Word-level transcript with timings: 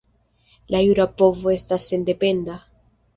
La 0.75 0.79
jura 0.85 1.05
povo 1.21 1.51
estas 1.57 1.85
sendependa. 1.91 2.57